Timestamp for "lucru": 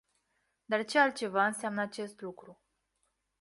2.21-2.61